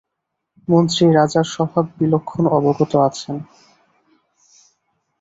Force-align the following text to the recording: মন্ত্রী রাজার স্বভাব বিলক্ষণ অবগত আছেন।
মন্ত্রী 0.67 1.05
রাজার 1.11 1.47
স্বভাব 1.47 1.85
বিলক্ষণ 1.97 2.43
অবগত 2.57 2.91
আছেন। 3.07 3.35